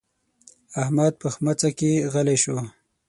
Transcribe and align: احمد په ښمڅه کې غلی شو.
احمد 0.81 1.13
په 1.21 1.27
ښمڅه 1.33 1.69
کې 1.77 1.91
غلی 2.13 2.37
شو. 2.43 2.57